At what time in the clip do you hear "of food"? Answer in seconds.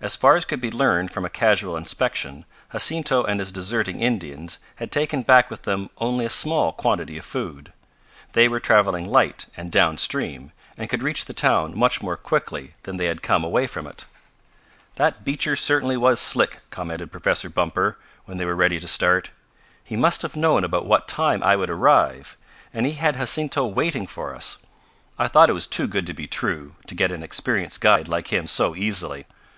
7.18-7.72